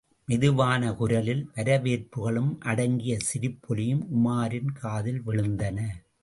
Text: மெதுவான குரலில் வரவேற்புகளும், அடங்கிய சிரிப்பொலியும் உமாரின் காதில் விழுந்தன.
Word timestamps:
மெதுவான 0.27 0.93
குரலில் 0.93 1.51
வரவேற்புகளும், 1.55 2.59
அடங்கிய 2.59 3.17
சிரிப்பொலியும் 3.33 4.03
உமாரின் 4.15 4.71
காதில் 4.73 5.21
விழுந்தன. 5.27 5.77